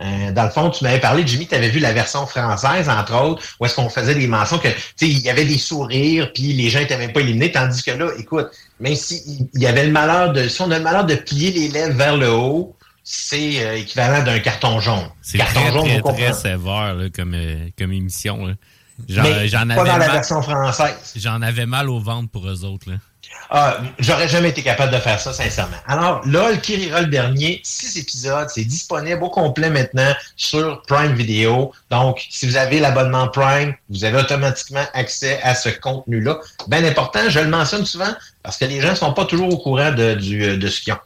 Euh, 0.00 0.30
dans 0.32 0.44
le 0.44 0.50
fond, 0.50 0.70
tu 0.70 0.84
m'avais 0.84 1.00
parlé, 1.00 1.26
Jimmy, 1.26 1.46
tu 1.46 1.54
avais 1.54 1.70
vu 1.70 1.80
la 1.80 1.92
version 1.92 2.24
française, 2.26 2.88
entre 2.88 3.20
autres, 3.20 3.42
où 3.58 3.66
est-ce 3.66 3.74
qu'on 3.74 3.88
faisait 3.88 4.14
des 4.14 4.28
mentions 4.28 4.58
que, 4.58 4.68
tu 4.68 4.74
sais, 4.96 5.08
il 5.08 5.18
y 5.18 5.28
avait 5.28 5.44
des 5.44 5.58
sourires, 5.58 6.32
puis 6.32 6.52
les 6.52 6.70
gens 6.70 6.78
étaient 6.78 6.98
même 6.98 7.12
pas 7.12 7.20
éliminés, 7.20 7.50
tandis 7.50 7.82
que 7.82 7.90
là, 7.90 8.08
écoute, 8.16 8.46
même 8.78 8.94
si 8.94 9.48
il 9.54 9.60
y 9.60 9.66
avait 9.66 9.84
le 9.84 9.90
malheur 9.90 10.32
de, 10.32 10.46
si 10.46 10.62
on 10.62 10.70
a 10.70 10.78
le 10.78 10.84
malheur 10.84 11.04
de 11.04 11.16
plier 11.16 11.50
les 11.50 11.68
lèvres 11.68 11.96
vers 11.96 12.16
le 12.16 12.30
haut, 12.30 12.76
c'est 13.02 13.64
euh, 13.64 13.78
équivalent 13.78 14.22
d'un 14.22 14.38
carton 14.38 14.78
jaune. 14.80 15.08
C'est 15.22 15.38
carton 15.38 15.60
très, 15.60 15.72
jaune, 15.72 16.14
très, 16.14 16.32
sévère 16.32 16.94
là, 16.94 17.08
comme, 17.14 17.34
euh, 17.34 17.68
comme 17.76 17.92
émission. 17.92 18.46
là. 18.46 18.54
Mais 19.08 19.14
pas 19.14 19.20
avais, 19.20 19.74
dans 19.74 19.84
la 19.84 20.08
version 20.08 20.42
française. 20.42 21.14
j'en 21.16 21.40
avais 21.40 21.66
mal 21.66 21.88
au 21.88 22.00
ventre 22.00 22.30
pour 22.30 22.48
eux 22.48 22.64
autres. 22.64 22.90
Là. 22.90 22.96
Ah, 23.50 23.78
j'aurais 23.98 24.28
jamais 24.28 24.50
été 24.50 24.62
capable 24.62 24.92
de 24.92 24.98
faire 24.98 25.18
ça, 25.18 25.32
sincèrement. 25.32 25.76
Alors, 25.86 26.20
là, 26.26 26.50
le 26.50 26.56
qui 26.58 26.76
rira 26.76 27.00
le 27.00 27.06
dernier, 27.06 27.60
six 27.64 27.96
épisodes, 27.96 28.48
c'est 28.50 28.64
disponible 28.64 29.22
au 29.22 29.30
complet 29.30 29.70
maintenant 29.70 30.12
sur 30.36 30.82
Prime 30.82 31.14
Video. 31.14 31.72
Donc, 31.90 32.26
si 32.30 32.46
vous 32.46 32.56
avez 32.56 32.78
l'abonnement 32.78 33.28
Prime, 33.28 33.74
vous 33.88 34.04
avez 34.04 34.18
automatiquement 34.18 34.84
accès 34.92 35.40
à 35.42 35.54
ce 35.54 35.70
contenu-là. 35.70 36.38
Bien 36.66 36.84
important, 36.84 37.20
je 37.28 37.40
le 37.40 37.48
mentionne 37.48 37.86
souvent 37.86 38.14
parce 38.42 38.58
que 38.58 38.66
les 38.66 38.80
gens 38.80 38.90
ne 38.90 38.96
sont 38.96 39.14
pas 39.14 39.24
toujours 39.24 39.52
au 39.52 39.58
courant 39.58 39.92
de, 39.92 40.14
du, 40.14 40.58
de 40.58 40.68
ce 40.68 40.82
qu'ils 40.82 40.92
ont. 40.92 40.98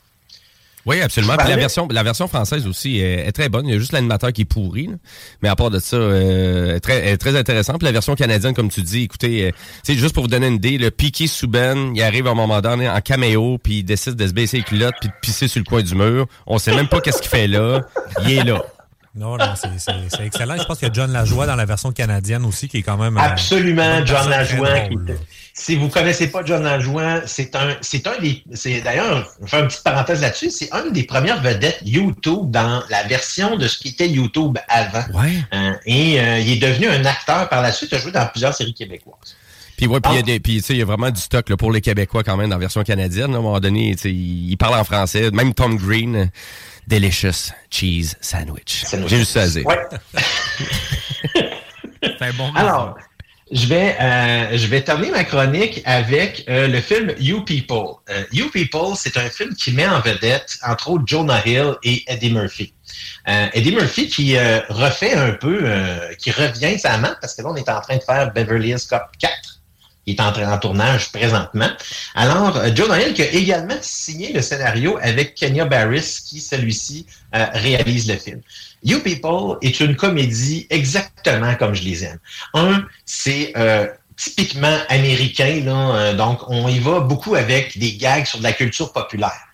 Oui, 0.84 1.00
absolument. 1.00 1.36
Puis 1.36 1.48
la 1.48 1.56
version, 1.56 1.86
la 1.90 2.02
version 2.02 2.26
française 2.26 2.66
aussi 2.66 2.98
est, 2.98 3.26
est 3.26 3.32
très 3.32 3.48
bonne. 3.48 3.66
Il 3.68 3.72
y 3.72 3.76
a 3.76 3.78
juste 3.78 3.92
l'animateur 3.92 4.32
qui 4.32 4.42
est 4.42 4.44
pourri. 4.46 4.88
là. 4.88 4.94
Mais 5.42 5.48
à 5.48 5.54
part 5.54 5.70
de 5.70 5.78
ça, 5.78 5.96
euh, 5.96 6.70
elle 6.70 6.76
est 6.76 6.80
très, 6.80 7.08
est 7.10 7.16
très 7.16 7.36
intéressante. 7.36 7.78
Puis 7.78 7.86
la 7.86 7.92
version 7.92 8.14
canadienne, 8.16 8.52
comme 8.52 8.68
tu 8.68 8.82
dis, 8.82 9.02
écoutez, 9.04 9.46
euh, 9.46 9.50
c'est 9.84 9.94
juste 9.94 10.12
pour 10.14 10.24
vous 10.24 10.28
donner 10.28 10.48
une 10.48 10.54
idée, 10.54 10.78
le 10.78 10.90
Piqué 10.90 11.26
Souben, 11.28 11.92
il 11.94 12.02
arrive 12.02 12.26
à 12.26 12.30
un 12.30 12.34
moment 12.34 12.60
donné 12.60 12.88
en 12.88 13.00
caméo, 13.00 13.58
puis 13.62 13.78
il 13.78 13.82
décide 13.84 14.14
de 14.16 14.26
se 14.26 14.32
baisser 14.32 14.56
les 14.58 14.62
culottes 14.64 14.94
puis 15.00 15.08
de 15.08 15.14
pisser 15.22 15.46
sur 15.46 15.60
le 15.60 15.64
coin 15.64 15.82
du 15.82 15.94
mur. 15.94 16.26
On 16.46 16.58
sait 16.58 16.74
même 16.74 16.88
pas 16.88 17.00
qu'est-ce 17.00 17.20
qu'il 17.22 17.30
fait 17.30 17.46
là. 17.46 17.82
Il 18.24 18.32
est 18.32 18.42
là. 18.44 18.60
Non, 19.14 19.36
non, 19.36 19.44
c'est- 19.54 19.68
c'est 19.78 19.92
c'est 20.08 20.24
excellent. 20.26 20.56
Je 20.58 20.64
pense 20.64 20.78
qu'il 20.78 20.88
y 20.88 20.90
a 20.90 20.94
John 20.94 21.12
Lajoie 21.12 21.46
dans 21.46 21.54
la 21.54 21.66
version 21.66 21.92
canadienne 21.92 22.44
aussi, 22.46 22.66
qui 22.66 22.78
est 22.78 22.82
quand 22.82 22.96
même. 22.96 23.18
euh, 23.18 23.20
Absolument, 23.20 24.04
John 24.06 24.28
Lajoie. 24.30 24.80
qui. 24.88 24.96
Si 25.54 25.76
vous 25.76 25.88
connaissez 25.88 26.28
pas 26.28 26.42
John 26.44 26.62
Lajoie, 26.62 27.22
c'est 27.26 27.54
un, 27.56 27.76
c'est 27.82 28.06
un 28.06 28.18
des, 28.20 28.42
c'est 28.54 28.80
d'ailleurs, 28.80 29.30
je 29.38 29.42
vais 29.44 29.48
faire 29.50 29.60
une 29.60 29.68
petite 29.68 29.82
parenthèse 29.84 30.22
là-dessus, 30.22 30.50
c'est 30.50 30.70
une 30.72 30.92
des 30.92 31.02
premières 31.04 31.42
vedettes 31.42 31.80
YouTube 31.84 32.50
dans 32.50 32.82
la 32.88 33.02
version 33.04 33.56
de 33.56 33.68
ce 33.68 33.76
qui 33.78 33.88
était 33.88 34.08
YouTube 34.08 34.56
avant. 34.68 35.04
Ouais. 35.20 35.32
Euh, 35.52 35.74
et 35.84 36.18
euh, 36.20 36.38
il 36.38 36.52
est 36.52 36.56
devenu 36.56 36.88
un 36.88 37.04
acteur 37.04 37.48
par 37.50 37.60
la 37.60 37.70
suite, 37.70 37.90
il 37.92 37.96
a 37.96 37.98
joué 37.98 38.12
dans 38.12 38.26
plusieurs 38.28 38.54
séries 38.54 38.72
québécoises. 38.74 39.36
Puis 39.76 39.86
ouais, 39.86 40.00
puis 40.00 40.12
il 40.12 40.14
y 40.14 40.18
a 40.18 40.20
Ah. 40.20 40.22
des, 40.22 40.40
puis 40.40 40.56
tu 40.58 40.62
sais, 40.62 40.72
il 40.74 40.78
y 40.78 40.82
a 40.82 40.84
vraiment 40.86 41.10
du 41.10 41.20
stock 41.20 41.48
là, 41.50 41.56
pour 41.56 41.70
les 41.72 41.80
Québécois 41.80 42.22
quand 42.22 42.36
même 42.36 42.48
dans 42.48 42.56
la 42.56 42.60
version 42.60 42.82
canadienne. 42.82 43.30
là. 43.32 43.36
à 43.36 43.40
un 43.40 43.42
moment 43.42 43.60
donné, 43.60 43.94
il 44.04 44.56
parle 44.56 44.78
en 44.78 44.84
français. 44.84 45.30
Même 45.32 45.52
Tom 45.54 45.76
Green, 45.76 46.30
delicious 46.86 47.52
cheese 47.70 48.14
sandwich. 48.20 48.84
Sandwich. 48.86 49.10
J'ai 49.10 49.18
juste 49.18 49.32
ça 49.32 49.42
à 49.42 49.46
dire. 49.48 49.66
Ouais. 49.66 49.78
C'est 52.02 52.22
un 52.22 52.32
bon 52.32 52.52
Alors, 52.54 52.96
je 53.52 53.66
vais, 53.66 53.96
euh, 54.00 54.56
je 54.56 54.66
vais 54.66 54.82
terminer 54.82 55.10
ma 55.10 55.24
chronique 55.24 55.82
avec 55.84 56.44
euh, 56.48 56.68
le 56.68 56.80
film 56.80 57.12
You 57.18 57.44
People. 57.44 57.96
Euh, 58.08 58.24
you 58.32 58.48
People, 58.50 58.96
c'est 58.96 59.16
un 59.18 59.28
film 59.28 59.54
qui 59.54 59.72
met 59.72 59.86
en 59.86 60.00
vedette, 60.00 60.58
entre 60.66 60.90
autres, 60.90 61.04
Jonah 61.06 61.46
Hill 61.46 61.74
et 61.82 62.02
Eddie 62.06 62.32
Murphy. 62.32 62.72
Euh, 63.28 63.46
Eddie 63.52 63.72
Murphy 63.72 64.08
qui 64.08 64.36
euh, 64.36 64.60
refait 64.70 65.14
un 65.14 65.32
peu, 65.32 65.60
euh, 65.64 66.14
qui 66.14 66.30
revient 66.30 66.78
sa 66.78 66.96
main, 66.96 67.14
parce 67.20 67.34
que 67.34 67.42
là, 67.42 67.48
on 67.50 67.56
est 67.56 67.68
en 67.68 67.80
train 67.82 67.98
de 67.98 68.02
faire 68.02 68.32
Beverly 68.32 68.70
Hills 68.70 68.86
Cop 68.88 69.02
4 69.18 69.61
qui 70.04 70.14
est 70.14 70.20
en 70.20 70.32
en 70.32 70.58
tournage 70.58 71.12
présentement. 71.12 71.68
Alors, 72.14 72.56
euh, 72.56 72.70
Jonah 72.74 73.00
Hill 73.00 73.14
qui 73.14 73.22
a 73.22 73.30
également 73.30 73.76
signé 73.80 74.32
le 74.32 74.42
scénario 74.42 74.98
avec 75.00 75.34
Kenya 75.34 75.64
Barris, 75.64 76.20
qui, 76.26 76.40
celui-ci, 76.40 77.06
euh, 77.34 77.46
réalise 77.52 78.08
le 78.08 78.16
film. 78.16 78.40
You 78.82 78.98
People 79.00 79.58
est 79.62 79.78
une 79.80 79.94
comédie 79.94 80.66
exactement 80.70 81.54
comme 81.54 81.74
je 81.74 81.84
les 81.84 82.04
aime. 82.04 82.18
Un, 82.54 82.84
c'est 83.06 83.52
euh, 83.56 83.86
typiquement 84.16 84.76
américain, 84.88 85.62
là, 85.64 85.94
euh, 85.94 86.14
donc 86.14 86.40
on 86.48 86.68
y 86.68 86.80
va 86.80 87.00
beaucoup 87.00 87.36
avec 87.36 87.78
des 87.78 87.96
gags 87.96 88.26
sur 88.26 88.38
de 88.38 88.44
la 88.44 88.52
culture 88.52 88.92
populaire. 88.92 89.46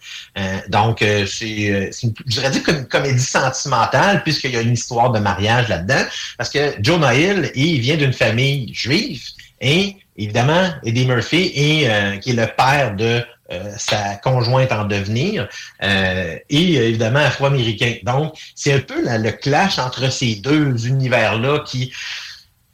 Donc, 0.69 0.99
c'est, 1.01 1.71
euh, 1.71 1.91
je 1.91 2.09
dirais 2.27 2.51
dire 2.51 2.63
comme 2.63 2.77
une 2.77 2.87
comédie 2.87 3.19
sentimentale, 3.21 4.23
puisqu'il 4.23 4.53
y 4.53 4.57
a 4.57 4.61
une 4.61 4.75
histoire 4.75 5.11
de 5.11 5.19
mariage 5.19 5.69
là-dedans, 5.69 6.05
parce 6.37 6.49
que 6.49 6.77
Jonah 6.81 7.13
Hill, 7.15 7.51
il 7.57 7.81
vient 7.81 7.97
d'une 7.97 8.13
famille 8.13 8.73
juive, 8.73 9.21
et 9.61 9.97
évidemment, 10.19 10.69
Eddie 10.85 11.07
Murphy, 11.07 11.53
est, 11.55 11.89
euh, 11.89 12.17
qui 12.19 12.31
est 12.31 12.35
le 12.35 12.47
père 12.47 12.95
de 12.97 13.25
euh, 13.51 13.73
sa 13.79 14.17
conjointe 14.17 14.73
en 14.73 14.85
devenir, 14.85 15.49
euh, 15.83 16.37
et 16.51 16.79
euh, 16.79 16.89
évidemment 16.89 17.21
afro-américain. 17.21 17.95
Donc, 18.03 18.35
c'est 18.55 18.75
un 18.75 18.81
peu 18.81 19.01
le 19.03 19.31
clash 19.31 19.79
entre 19.79 20.13
ces 20.13 20.35
deux 20.35 20.87
univers-là 20.87 21.61
qui 21.61 21.93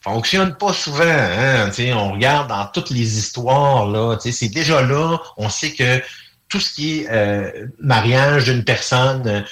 fonctionne 0.01 0.57
pas 0.57 0.73
souvent. 0.73 1.05
Hein? 1.05 1.71
On 1.95 2.13
regarde 2.13 2.49
dans 2.49 2.67
toutes 2.67 2.91
les 2.91 3.19
histoires, 3.19 3.87
là, 3.87 4.19
c'est 4.21 4.49
déjà 4.49 4.83
là, 4.83 5.19
on 5.37 5.49
sait 5.49 5.73
que 5.73 6.03
tout 6.49 6.61
ce 6.61 6.75
qui 6.75 7.01
est 7.01 7.11
euh, 7.11 7.69
mariage 7.81 8.45
d'une 8.45 8.65
personne 8.65 9.45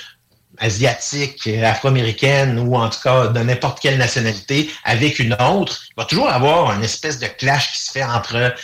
asiatique, 0.62 1.46
euh, 1.46 1.64
afro-américaine 1.64 2.58
ou 2.58 2.76
en 2.76 2.88
tout 2.88 3.00
cas 3.02 3.26
de 3.26 3.40
n'importe 3.40 3.80
quelle 3.80 3.98
nationalité 3.98 4.70
avec 4.84 5.18
une 5.18 5.34
autre, 5.34 5.82
il 5.90 5.94
va 5.96 6.04
toujours 6.06 6.30
avoir 6.30 6.72
une 6.72 6.84
espèce 6.84 7.18
de 7.18 7.26
clash 7.26 7.72
qui 7.72 7.80
se 7.80 7.90
fait 7.90 8.04
entre 8.04 8.54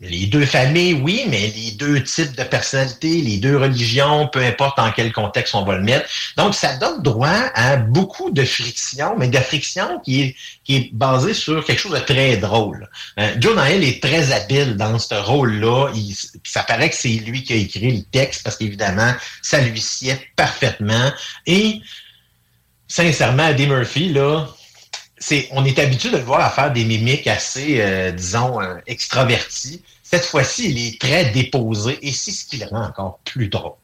les 0.00 0.26
deux 0.26 0.46
familles, 0.46 0.94
oui, 0.94 1.24
mais 1.28 1.52
les 1.54 1.72
deux 1.72 2.02
types 2.02 2.34
de 2.34 2.42
personnalités, 2.42 3.20
les 3.20 3.36
deux 3.36 3.58
religions, 3.58 4.28
peu 4.28 4.40
importe 4.40 4.78
en 4.78 4.90
quel 4.92 5.12
contexte 5.12 5.54
on 5.54 5.62
va 5.64 5.76
le 5.76 5.82
mettre. 5.82 6.08
Donc, 6.38 6.54
ça 6.54 6.76
donne 6.78 7.02
droit 7.02 7.50
à 7.54 7.76
beaucoup 7.76 8.30
de 8.30 8.42
friction, 8.42 9.14
mais 9.18 9.28
de 9.28 9.36
friction 9.36 10.00
qui 10.02 10.22
est, 10.22 10.36
qui 10.64 10.90
basée 10.94 11.34
sur 11.34 11.62
quelque 11.64 11.78
chose 11.78 11.92
de 11.92 11.98
très 11.98 12.38
drôle. 12.38 12.88
Euh, 13.18 13.34
Hill 13.34 13.84
est 13.84 14.02
très 14.02 14.32
habile 14.32 14.76
dans 14.76 14.98
ce 14.98 15.14
rôle-là. 15.14 15.92
Ça 16.44 16.62
paraît 16.62 16.88
que 16.88 16.96
c'est 16.96 17.08
lui 17.08 17.42
qui 17.42 17.52
a 17.52 17.56
écrit 17.56 17.98
le 17.98 18.02
texte 18.04 18.42
parce 18.42 18.56
qu'évidemment, 18.56 19.12
ça 19.42 19.60
lui 19.60 19.80
sied 19.80 20.16
parfaitement. 20.34 21.12
Et 21.46 21.82
sincèrement, 22.88 23.48
Eddie 23.48 23.66
Murphy, 23.66 24.08
là, 24.14 24.46
on 25.52 25.64
est 25.64 25.78
habitué 25.78 26.10
de 26.10 26.16
le 26.16 26.22
voir 26.22 26.40
à 26.40 26.50
faire 26.50 26.72
des 26.72 26.84
mimiques 26.84 27.26
assez, 27.26 27.80
euh, 27.80 28.10
disons, 28.12 28.60
euh, 28.60 28.76
extraverties. 28.86 29.82
Cette 30.02 30.24
fois-ci, 30.24 30.70
il 30.70 30.88
est 30.88 31.00
très 31.00 31.26
déposé 31.26 31.98
et 32.02 32.12
c'est 32.12 32.32
ce 32.32 32.44
qui 32.46 32.58
le 32.58 32.66
rend 32.66 32.84
encore 32.84 33.20
plus 33.24 33.48
drôle. 33.48 33.74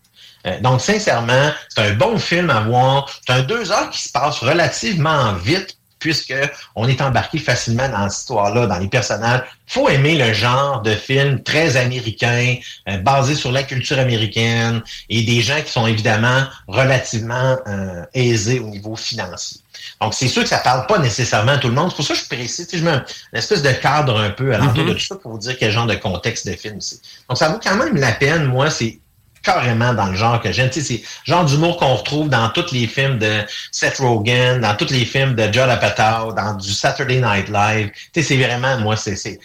Euh, 0.47 0.61
donc, 0.61 0.81
sincèrement, 0.81 1.51
c'est 1.69 1.83
un 1.83 1.95
bon 1.95 2.19
film 2.19 2.51
à 2.51 2.61
voir. 2.61 3.09
C'est 3.27 3.33
un 3.33 3.43
deux 3.43 3.71
heures 3.71 3.91
qui 3.91 4.03
se 4.03 4.11
passe 4.11 4.39
relativement 4.39 5.35
vite 5.35 5.76
puisque 6.07 6.35
on 6.77 6.87
est 6.89 7.01
embarqué 7.01 7.39
facilement 7.39 7.89
dans 7.89 8.09
cette 8.09 8.21
histoire-là, 8.21 8.67
dans 8.67 8.79
les 8.79 8.87
personnages. 8.89 9.43
faut 9.67 9.89
aimer 9.89 10.15
le 10.17 10.33
genre 10.33 10.81
de 10.83 10.93
film 10.95 11.43
très 11.43 11.77
américain, 11.77 12.55
euh, 12.89 12.99
basé 12.99 13.35
sur 13.35 13.51
la 13.51 13.65
culture 13.65 13.99
américaine 13.99 14.81
et 15.09 15.23
des 15.25 15.41
gens 15.41 15.61
qui 15.65 15.73
sont 15.73 15.89
évidemment 15.89 16.45
relativement 16.69 17.57
euh, 17.67 18.05
aisés 18.15 18.61
au 18.61 18.69
niveau 18.69 18.95
financier. 18.95 19.61
Donc, 20.01 20.15
c'est 20.15 20.29
sûr 20.29 20.43
que 20.43 20.49
ça 20.49 20.59
parle 20.59 20.87
pas 20.87 20.99
nécessairement 20.99 21.53
à 21.53 21.59
tout 21.59 21.69
le 21.69 21.75
monde. 21.75 21.91
C'est 21.91 21.97
pour 21.97 22.05
ça 22.07 22.15
que 22.15 22.21
je 22.21 22.27
précise, 22.29 22.69
je 22.73 22.85
mets 22.85 22.91
un- 22.91 23.05
une 23.33 23.39
espèce 23.39 23.63
de 23.63 23.73
cadre 23.73 24.19
un 24.21 24.31
peu 24.31 24.55
à 24.55 24.59
l'entour 24.59 24.85
de 24.85 24.93
tout 24.93 25.01
ça 25.01 25.17
pour 25.17 25.33
vous 25.33 25.39
dire 25.39 25.57
quel 25.59 25.71
genre 25.73 25.87
de 25.87 25.95
contexte 25.97 26.47
de 26.47 26.53
film 26.55 26.81
c'est. 26.81 26.99
Donc, 27.29 27.37
ça 27.39 27.49
vaut 27.49 27.59
quand 27.63 27.77
même 27.77 27.97
la 27.97 28.13
peine. 28.13 28.45
Moi, 28.45 28.71
c'est 28.71 29.01
carrément 29.47 29.95
dans 29.95 30.07
le 30.07 30.17
genre 30.17 30.41
que 30.41 30.51
j'aime. 30.51 30.69
Tu 30.71 30.81
sais, 30.81 30.87
c'est 30.87 31.03
le 31.27 31.33
genre 31.33 31.45
d'humour 31.45 31.77
qu'on 31.77 31.95
retrouve 31.95 32.29
dans 32.29 32.49
tous 32.51 32.73
les 32.73 32.89
films 32.89 33.19
de 33.19 33.45
Seth 33.71 33.99
Rogen, 33.99 34.61
dans 34.61 34.75
tous 34.75 34.91
les 34.91 35.05
films 35.05 35.37
de 35.37 35.45
Judd 35.45 35.71
Apatow, 35.71 36.33
dans 36.33 36.55
du 36.55 36.73
Saturday 36.73 37.21
Night 37.21 37.49
Live. 37.49 37.91
Tu 38.13 38.21
sais, 38.21 38.23
c'est 38.23 38.37
vraiment, 38.37 38.77
moi, 38.79 38.97
c'est, 38.97 39.39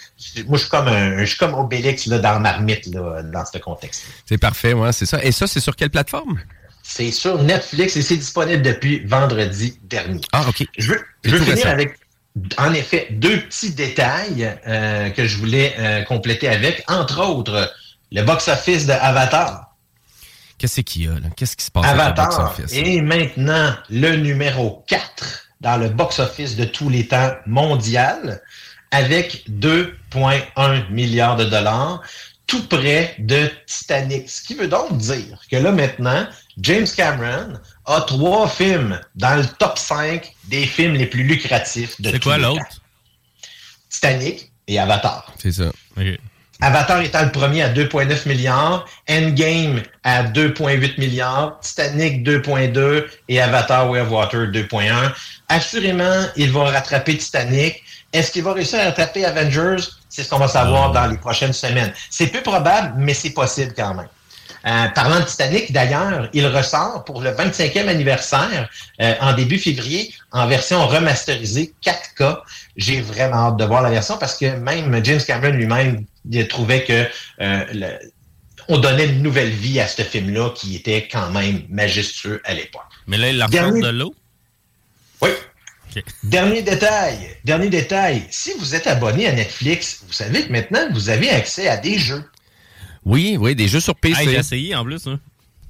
moi, 0.47 0.57
je 0.57 0.61
suis 0.61 0.69
comme 0.69 0.87
un, 0.87 1.19
je 1.19 1.25
suis 1.25 1.37
comme 1.37 1.53
Obélix, 1.53 2.07
là, 2.07 2.17
dans 2.17 2.39
Marmite, 2.39 2.87
là, 2.87 3.21
dans 3.21 3.45
ce 3.45 3.59
contexte. 3.59 4.05
C'est 4.25 4.39
parfait, 4.39 4.73
ouais, 4.73 4.91
c'est 4.91 5.05
ça. 5.05 5.23
Et 5.23 5.31
ça, 5.31 5.45
c'est 5.45 5.59
sur 5.59 5.75
quelle 5.75 5.91
plateforme? 5.91 6.39
C'est 6.81 7.11
sur 7.11 7.41
Netflix 7.43 7.95
et 7.95 8.01
c'est 8.01 8.17
disponible 8.17 8.63
depuis 8.63 9.05
vendredi 9.05 9.79
dernier. 9.83 10.21
Ah, 10.33 10.45
OK. 10.49 10.65
Je 10.79 10.93
veux, 10.93 11.01
je 11.23 11.29
veux 11.29 11.37
finir 11.37 11.55
récent. 11.57 11.69
avec, 11.69 11.99
en 12.57 12.73
effet, 12.73 13.07
deux 13.11 13.39
petits 13.41 13.71
détails 13.71 14.51
euh, 14.67 15.11
que 15.11 15.27
je 15.27 15.37
voulais 15.37 15.75
euh, 15.77 16.01
compléter 16.01 16.47
avec, 16.47 16.83
entre 16.87 17.23
autres, 17.23 17.71
le 18.11 18.23
box-office 18.23 18.87
de 18.87 18.93
Avatar. 18.93 19.70
Qu'est-ce 20.61 20.81
qu'il 20.81 21.05
y 21.05 21.07
a, 21.07 21.13
là? 21.13 21.27
Qu'est-ce 21.35 21.57
qui 21.57 21.65
se 21.65 21.71
passe 21.71 21.87
Avatar 21.87 22.29
box-office? 22.29 22.71
est 22.77 23.01
maintenant 23.01 23.73
le 23.89 24.15
numéro 24.15 24.83
4 24.87 25.47
dans 25.59 25.77
le 25.77 25.89
box-office 25.89 26.55
de 26.55 26.65
tous 26.65 26.87
les 26.87 27.07
temps 27.07 27.31
mondial 27.47 28.43
avec 28.91 29.43
2,1 29.49 30.87
milliards 30.91 31.35
de 31.35 31.45
dollars, 31.45 32.03
tout 32.45 32.67
près 32.67 33.15
de 33.17 33.49
Titanic. 33.65 34.29
Ce 34.29 34.43
qui 34.43 34.53
veut 34.53 34.67
donc 34.67 34.95
dire 34.97 35.41
que 35.49 35.55
là 35.55 35.71
maintenant, 35.71 36.27
James 36.59 36.85
Cameron 36.95 37.53
a 37.85 38.01
trois 38.01 38.47
films 38.47 38.99
dans 39.15 39.35
le 39.41 39.45
top 39.57 39.79
5 39.79 40.31
des 40.45 40.67
films 40.67 40.93
les 40.93 41.07
plus 41.07 41.23
lucratifs 41.23 41.99
de 41.99 42.11
C'est 42.11 42.19
tous 42.19 42.29
quoi 42.29 42.37
les 42.37 42.43
l'autre? 42.43 42.59
temps. 42.59 42.75
Titanic 43.89 44.51
et 44.67 44.77
Avatar. 44.79 45.33
C'est 45.39 45.53
ça. 45.53 45.71
Ok. 45.97 46.19
Avatar 46.63 47.01
étant 47.01 47.23
le 47.23 47.31
premier 47.31 47.63
à 47.63 47.69
2,9 47.69 48.27
milliards, 48.27 48.85
Endgame 49.09 49.81
à 50.03 50.23
2,8 50.23 50.99
milliards, 50.99 51.59
Titanic 51.59 52.23
2,2 52.23 53.05
et 53.29 53.41
Avatar 53.41 53.89
Way 53.89 54.01
of 54.01 54.11
Water 54.11 54.41
2,1. 54.45 55.11
Assurément, 55.49 56.25
il 56.35 56.51
va 56.51 56.65
rattraper 56.65 57.17
Titanic. 57.17 57.83
Est-ce 58.13 58.31
qu'il 58.31 58.43
va 58.43 58.53
réussir 58.53 58.79
à 58.79 58.83
rattraper 58.83 59.25
Avengers? 59.25 59.83
C'est 60.07 60.23
ce 60.23 60.29
qu'on 60.29 60.37
va 60.37 60.47
savoir 60.47 60.91
dans 60.91 61.07
les 61.07 61.17
prochaines 61.17 61.53
semaines. 61.53 61.91
C'est 62.11 62.27
peu 62.27 62.41
probable, 62.41 62.93
mais 62.97 63.15
c'est 63.15 63.31
possible 63.31 63.73
quand 63.75 63.95
même. 63.95 64.07
Euh, 64.67 64.87
parlant 64.89 65.19
de 65.19 65.25
Titanic, 65.25 65.71
d'ailleurs, 65.71 66.29
il 66.33 66.45
ressort 66.45 67.03
pour 67.05 67.21
le 67.21 67.31
25e 67.31 67.87
anniversaire 67.87 68.69
euh, 69.01 69.15
en 69.19 69.33
début 69.33 69.57
février 69.57 70.13
en 70.31 70.45
version 70.45 70.85
remasterisée 70.85 71.73
4K. 71.83 72.37
J'ai 72.77 73.01
vraiment 73.01 73.47
hâte 73.47 73.57
de 73.57 73.65
voir 73.65 73.81
la 73.81 73.89
version 73.89 74.17
parce 74.19 74.37
que 74.37 74.45
même 74.57 75.03
James 75.03 75.21
Cameron 75.25 75.53
lui-même 75.53 76.05
trouvait 76.47 76.83
que 76.83 77.05
euh, 77.41 77.65
le, 77.73 77.87
on 78.67 78.77
donnait 78.77 79.07
une 79.07 79.21
nouvelle 79.21 79.49
vie 79.49 79.79
à 79.79 79.87
ce 79.87 80.01
film-là 80.03 80.51
qui 80.55 80.75
était 80.75 81.07
quand 81.07 81.31
même 81.31 81.63
majestueux 81.69 82.41
à 82.45 82.53
l'époque. 82.53 82.81
Mais 83.07 83.17
là, 83.17 83.29
il 83.29 83.37
la 83.37 83.47
Dernier- 83.47 83.81
de 83.81 83.89
l'eau? 83.89 84.15
Oui. 85.21 85.29
Dernier 86.23 86.61
détail, 86.61 87.17
dernier 87.43 87.69
détail. 87.69 88.23
Si 88.29 88.51
vous 88.59 88.75
êtes 88.75 88.87
abonné 88.87 89.27
à 89.27 89.33
Netflix, 89.33 90.03
vous 90.07 90.13
savez 90.13 90.45
que 90.45 90.51
maintenant 90.51 90.87
vous 90.93 91.09
avez 91.09 91.29
accès 91.29 91.67
à 91.67 91.75
des 91.77 91.97
jeux. 91.99 92.23
Oui, 93.03 93.35
oui, 93.37 93.55
des 93.55 93.67
jeux 93.67 93.81
sur 93.81 93.95
PC. 93.95 94.15
Ah, 94.19 94.23
j'ai 94.23 94.37
essayé 94.37 94.75
en 94.75 94.85
plus. 94.85 95.05
Hein. 95.07 95.19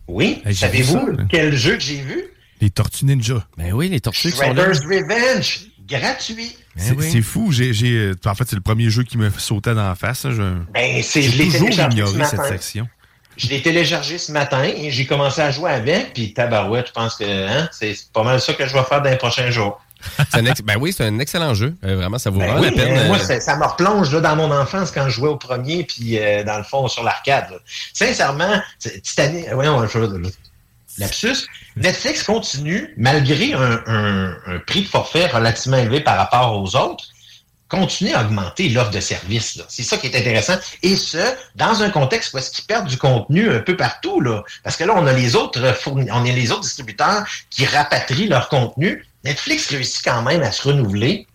Oui. 0.07 0.41
Hey, 0.45 0.51
vu 0.51 0.55
Savez-vous 0.55 1.17
quel 1.29 1.55
jeu 1.55 1.75
que 1.75 1.81
j'ai 1.81 2.01
vu? 2.01 2.25
Les 2.59 2.69
Tortues 2.69 3.05
Ninja. 3.05 3.47
ben 3.57 3.73
oui, 3.73 3.89
les 3.89 3.99
tortues 3.99 4.31
qui 4.31 4.37
sont 4.37 4.53
là. 4.53 4.71
Shredder's 4.71 4.81
Revenge, 4.85 5.61
gratuit. 5.87 6.55
Ben 6.75 6.83
C'est 6.83 6.95
oui. 6.95 7.21
fou. 7.21 7.51
Euh, 7.59 8.13
en 8.25 8.35
fait, 8.35 8.43
c'est 8.47 8.55
le 8.55 8.61
premier 8.61 8.89
jeu 8.89 9.03
qui 9.03 9.17
me 9.17 9.29
sautait 9.29 9.73
dans 9.75 9.87
la 9.89 9.95
face. 9.95 10.25
hein. 10.25 10.31
Je- 10.31 10.71
Ben, 10.73 11.03
J'ai 11.03 11.21
l'ai 11.29 11.45
toujours 11.45 11.59
téléchargé 11.69 11.97
ce 12.05 12.11
ignoré 12.11 12.25
cette 12.25 12.37
matin. 12.39 12.49
section. 12.49 12.87
Je 13.37 13.47
l'ai 13.47 13.61
téléchargé 13.61 14.17
ce 14.17 14.31
matin 14.31 14.63
et 14.63 14.91
j'ai 14.91 15.05
commencé 15.05 15.41
à 15.41 15.51
jouer 15.51 15.71
avec, 15.71 16.13
puis 16.13 16.33
tabarouette, 16.33 16.87
je 16.87 16.91
pense 16.91 17.15
que 17.15 17.23
hein, 17.23 17.67
c'est 17.71 17.95
pas 18.13 18.23
mal 18.23 18.39
ça 18.41 18.53
que 18.53 18.65
je 18.67 18.73
vais 18.73 18.83
faire 18.83 19.01
dans 19.01 19.09
les 19.09 19.17
prochains 19.17 19.49
jours. 19.49 19.81
C'est 20.31 20.39
un 20.39 20.45
ex- 20.47 20.61
Ben 20.61 20.77
oui, 20.79 20.91
c'est 20.93 21.05
un 21.05 21.19
excellent 21.19 21.53
jeu. 21.53 21.75
Euh, 21.85 21.95
vraiment, 21.95 22.17
ça 22.17 22.29
vaut 22.29 22.39
Ben 22.39 22.47
vraiment 22.53 22.61
oui, 22.67 22.75
la 22.75 22.83
peine. 22.83 22.97
euh, 22.97 23.07
moi, 23.07 23.17
euh, 23.17 23.39
ça, 23.39 23.55
me 23.55 23.63
replonge 23.65 24.11
là, 24.13 24.19
dans 24.19 24.35
mon 24.35 24.51
enfance 24.51 24.91
quand 24.91 25.05
je 25.05 25.11
jouais 25.11 25.29
au 25.29 25.37
premier, 25.37 25.83
puis 25.83 26.17
euh, 26.19 26.43
dans 26.43 26.57
le 26.57 26.63
fond, 26.63 26.87
sur 26.87 27.03
l'arcade. 27.03 27.47
Sincèrement, 27.93 28.61
c'est- 28.79 28.99
Titanic, 29.01 29.45
voyons, 29.53 29.85
je, 29.87 29.99
lapsus, 30.97 31.47
Netflix 31.75 32.23
continue, 32.23 32.93
malgré 32.97 33.53
un, 33.53 34.35
prix 34.67 34.83
de 34.83 34.87
forfait 34.87 35.27
relativement 35.27 35.77
élevé 35.77 36.01
par 36.01 36.17
rapport 36.17 36.61
aux 36.61 36.75
autres, 36.75 37.05
continue 37.69 38.11
à 38.13 38.21
augmenter 38.21 38.67
l'offre 38.67 38.91
de 38.91 38.99
services. 38.99 39.61
C'est 39.69 39.83
ça 39.83 39.97
qui 39.97 40.07
est 40.07 40.15
intéressant. 40.17 40.57
Et 40.83 40.97
ce, 40.97 41.17
dans 41.55 41.81
un 41.81 41.89
contexte 41.89 42.33
où 42.33 42.37
est-ce 42.37 42.51
qu'ils 42.51 42.65
perdent 42.65 42.87
du 42.87 42.97
contenu 42.97 43.49
un 43.49 43.59
peu 43.59 43.77
partout. 43.77 44.19
Là. 44.19 44.43
Parce 44.63 44.75
que 44.75 44.83
là, 44.83 44.93
on 44.97 45.07
a 45.07 45.13
les 45.13 45.37
autres 45.37 45.61
fourni- 45.81 46.09
on 46.11 46.25
a 46.25 46.31
les 46.31 46.51
autres 46.51 46.63
distributeurs 46.63 47.23
qui 47.49 47.65
rapatrient 47.65 48.27
leur 48.27 48.49
contenu. 48.49 49.05
Netflix 49.23 49.69
réussit 49.69 50.03
quand 50.03 50.21
même 50.21 50.41
à 50.43 50.51
se 50.51 50.67
renouveler. 50.67 51.27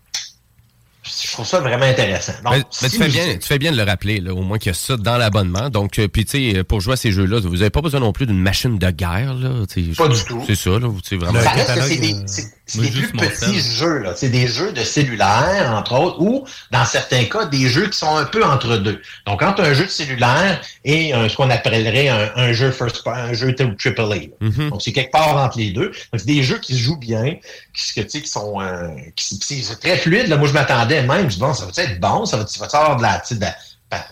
Je 1.07 1.33
trouve 1.33 1.47
ça 1.47 1.61
vraiment 1.61 1.85
intéressant. 1.87 2.33
Donc, 2.45 2.53
Ben, 2.53 2.59
ben, 2.83 2.89
tu, 2.91 2.97
fais 2.99 3.07
vous- 3.07 3.13
bien, 3.13 3.37
tu 3.39 3.47
fais 3.47 3.59
bien 3.59 3.73
de 3.73 3.77
le 3.77 3.83
rappeler, 3.85 4.21
là, 4.21 4.35
au 4.35 4.43
moins 4.43 4.59
qu'il 4.59 4.69
y 4.69 4.75
a 4.75 4.75
ça 4.75 4.97
dans 4.97 5.17
l'abonnement. 5.17 5.71
Donc, 5.71 5.99
euh, 5.99 6.09
puis 6.09 6.25
tu 6.25 6.53
sais, 6.55 6.65
pour 6.65 6.81
jouer 6.81 6.95
à 6.95 6.97
ces 6.97 7.13
jeux-là, 7.13 7.41
vous 7.41 7.57
n'avez 7.57 7.71
pas 7.71 7.81
besoin 7.81 8.01
non 8.01 8.13
plus 8.13 8.27
d'une 8.27 8.41
machine 8.41 8.79
de 8.79 8.91
guerre. 8.91 9.35
Là, 9.35 9.65
tu 9.73 9.85
sais, 9.85 9.91
Pas 9.97 10.09
du 10.09 10.25
tout. 10.25 10.43
C'est 10.47 10.55
ça, 10.57 10.71
là, 10.71 10.89
tu 11.03 11.09
sais, 11.09 11.17
vraiment. 11.17 11.41
Ça 11.41 11.51
reste 11.51 11.63
que 11.63 11.67
catalogue, 11.75 11.89
c'est 11.93 11.97
des, 12.01 12.15
euh, 12.15 12.43
c'est- 12.67 12.81
des 12.81 12.91
plus 12.91 13.13
petits 13.29 13.61
jeux. 13.61 13.99
là. 13.99 14.15
C'est 14.17 14.29
des 14.29 14.49
jeux 14.49 14.73
de 14.73 14.83
cellulaire, 14.83 15.73
entre 15.73 15.93
autres, 15.99 16.21
ou, 16.21 16.45
dans 16.73 16.85
certains 16.85 17.25
cas, 17.25 17.47
des 17.47 17.69
jeux 17.69 17.89
qui 17.89 17.97
sont 17.99 18.17
un 18.17 18.25
peu 18.25 18.45
entre 18.45 18.77
deux. 18.77 19.01
Donc, 19.27 19.43
entre 19.43 19.63
un 19.63 19.73
jeu 19.73 19.85
de 19.85 19.91
cellulaire 19.91 20.61
et 20.85 21.13
un- 21.13 21.29
ce 21.29 21.37
qu'on 21.37 21.49
appellerait 21.51 22.09
un, 22.09 22.33
un 22.37 22.53
jeu 22.53 22.71
first 22.73 23.03
un 23.07 23.33
jeu 23.33 23.55
triple 23.55 24.01
A. 24.01 24.45
Mhm. 24.45 24.71
Donc, 24.71 24.83
c'est 24.83 24.93
quelque 24.93 25.13
part 25.13 25.37
entre 25.37 25.59
les 25.59 25.71
deux. 25.71 25.87
Donc, 25.91 26.19
c'est 26.19 26.27
des 26.27 26.43
jeux 26.43 26.59
qui 26.59 26.75
se 26.75 26.79
jouent 26.81 26.99
bien, 26.99 27.37
qui, 27.73 27.85
sais, 27.85 28.05
qui 28.05 28.27
sont 28.29 28.61
euh, 28.61 28.89
qui, 29.15 29.37
c'est 29.63 29.81
très 29.81 29.97
fluide. 29.97 30.27
Là. 30.29 30.37
Moi, 30.37 30.49
je 30.49 30.53
m'attendais 30.53 31.03
même. 31.03 31.31
Je 31.31 31.35
dis, 31.35 31.41
bon, 31.41 31.55
ça 31.55 31.67
va 31.67 31.71
être 31.83 32.01
bon? 32.01 32.27
Ça 32.27 32.37
va, 32.37 32.45
vas 32.45 32.67
avoir 32.79 32.97
de 32.97 33.03
la... 33.03 33.23
de 33.31 33.41
la- 33.41 33.57
ben, 33.91 34.03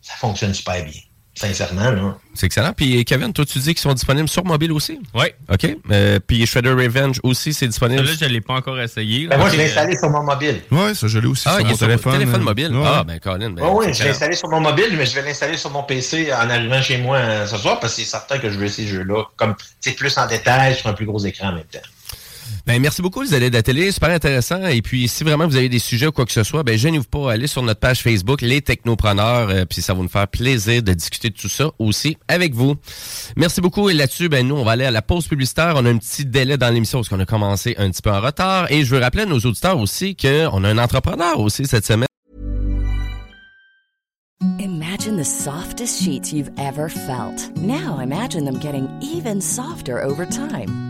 ça 0.00 0.14
fonctionne 0.16 0.54
super 0.54 0.82
bien. 0.84 1.00
Sincèrement, 1.34 1.90
là. 1.92 2.16
C'est 2.34 2.46
excellent. 2.46 2.72
Puis, 2.72 3.04
Kevin, 3.04 3.32
toi, 3.32 3.44
tu 3.46 3.58
dis 3.60 3.68
qu'ils 3.74 3.78
sont 3.78 3.94
disponibles 3.94 4.28
sur 4.28 4.44
mobile 4.44 4.72
aussi? 4.72 4.98
Ouais. 5.14 5.34
OK. 5.50 5.76
Euh, 5.90 6.18
puis, 6.24 6.44
Shredder 6.46 6.70
Revenge 6.72 7.18
aussi, 7.22 7.52
c'est 7.54 7.68
disponible. 7.68 8.02
Là, 8.02 8.10
je 8.20 8.24
l'ai 8.26 8.40
pas 8.40 8.54
encore 8.54 8.78
essayé. 8.80 9.26
Ben, 9.26 9.38
moi, 9.38 9.48
je 9.48 9.56
l'ai 9.56 9.64
installé 9.66 9.96
sur 9.96 10.10
mon 10.10 10.22
mobile. 10.22 10.60
Ouais, 10.70 10.92
ça, 10.94 11.06
je 11.06 11.18
l'ai 11.18 11.28
aussi 11.28 11.44
Ah, 11.46 11.56
sur 11.58 11.64
mon 11.66 11.76
téléphone. 11.76 12.12
téléphone 12.12 12.42
mobile. 12.42 12.74
ouais. 12.76 12.82
Ah, 12.84 13.04
ben, 13.04 13.18
Colin. 13.20 13.50
Ben, 13.50 13.62
Oui, 13.64 13.86
oui, 13.86 13.94
c'est 13.94 14.00
je 14.00 14.04
l'ai 14.04 14.10
installé 14.10 14.36
sur 14.36 14.48
mon 14.48 14.60
mobile, 14.60 14.94
mais 14.96 15.06
je 15.06 15.14
vais 15.14 15.22
l'installer 15.22 15.56
sur 15.56 15.70
mon 15.70 15.82
PC 15.84 16.32
en 16.32 16.50
arrivant 16.50 16.82
chez 16.82 16.98
moi 16.98 17.16
euh, 17.18 17.46
ce 17.46 17.56
soir 17.56 17.78
parce 17.80 17.94
que 17.94 18.02
c'est 18.02 18.08
certain 18.08 18.38
que 18.38 18.50
je 18.50 18.58
veux 18.58 18.66
essayer 18.66 18.88
ce 18.88 18.94
jeu-là, 18.94 19.24
comme 19.36 19.54
c'est 19.80 19.92
plus 19.92 20.16
en 20.18 20.26
détail 20.26 20.74
sur 20.74 20.88
un 20.88 20.92
plus 20.94 21.06
gros 21.06 21.24
écran 21.24 21.48
en 21.48 21.52
même 21.52 21.64
temps. 21.64 21.78
Ben, 22.70 22.80
merci 22.80 23.02
beaucoup, 23.02 23.22
les 23.22 23.34
allées 23.34 23.50
de 23.50 23.56
la 23.56 23.64
télé. 23.64 23.90
Super 23.90 24.10
intéressant. 24.10 24.64
Et 24.64 24.80
puis, 24.80 25.08
si 25.08 25.24
vraiment 25.24 25.48
vous 25.48 25.56
avez 25.56 25.68
des 25.68 25.80
sujets 25.80 26.06
ou 26.06 26.12
quoi 26.12 26.24
que 26.24 26.30
ce 26.30 26.44
soit, 26.44 26.62
ben, 26.62 26.78
gênez-vous 26.78 27.02
pas. 27.02 27.32
Allez 27.32 27.48
sur 27.48 27.64
notre 27.64 27.80
page 27.80 28.00
Facebook, 28.00 28.42
Les 28.42 28.62
Technopreneurs. 28.62 29.48
euh, 29.50 29.64
puis, 29.64 29.82
ça 29.82 29.92
va 29.92 30.00
nous 30.00 30.08
faire 30.08 30.28
plaisir 30.28 30.80
de 30.80 30.92
discuter 30.92 31.30
de 31.30 31.34
tout 31.34 31.48
ça 31.48 31.72
aussi 31.80 32.16
avec 32.28 32.54
vous. 32.54 32.76
Merci 33.34 33.60
beaucoup. 33.60 33.90
Et 33.90 33.92
là-dessus, 33.92 34.28
ben, 34.28 34.46
nous, 34.46 34.54
on 34.54 34.62
va 34.62 34.70
aller 34.70 34.84
à 34.84 34.92
la 34.92 35.02
pause 35.02 35.26
publicitaire. 35.26 35.72
On 35.78 35.84
a 35.84 35.90
un 35.90 35.98
petit 35.98 36.24
délai 36.24 36.58
dans 36.58 36.72
l'émission 36.72 37.00
parce 37.00 37.08
qu'on 37.08 37.18
a 37.18 37.26
commencé 37.26 37.74
un 37.76 37.90
petit 37.90 38.02
peu 38.02 38.12
en 38.12 38.20
retard. 38.20 38.70
Et 38.70 38.84
je 38.84 38.94
veux 38.94 39.00
rappeler 39.00 39.24
à 39.24 39.26
nos 39.26 39.40
auditeurs 39.40 39.80
aussi 39.80 40.14
qu'on 40.14 40.62
a 40.62 40.68
un 40.68 40.78
entrepreneur 40.78 41.40
aussi 41.40 41.66
cette 41.66 41.84
semaine. 41.84 42.06
Imagine 44.60 45.16
the 45.16 45.24
softest 45.24 46.00
sheets 46.00 46.32
you've 46.32 46.52
ever 46.56 46.88
felt. 46.88 47.50
Now 47.56 47.98
imagine 47.98 48.44
them 48.44 48.60
getting 48.60 48.88
even 49.02 49.40
softer 49.40 50.00
over 50.00 50.24
time. 50.24 50.89